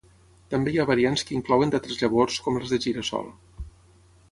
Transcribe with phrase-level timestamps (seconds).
[0.53, 3.31] També hi ha variants que inclouen d'altres llavors com les de gira-sol.